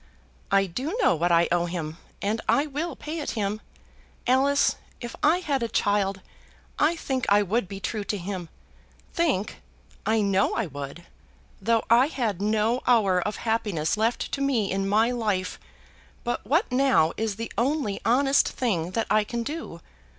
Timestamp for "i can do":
19.11-19.81